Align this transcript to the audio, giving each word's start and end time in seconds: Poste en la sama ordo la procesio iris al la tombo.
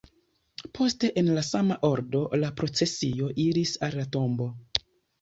Poste 0.77 1.11
en 1.23 1.29
la 1.35 1.43
sama 1.49 1.77
ordo 1.91 2.23
la 2.45 2.51
procesio 2.63 3.31
iris 3.49 3.79
al 3.89 4.03
la 4.03 4.11
tombo. 4.19 4.53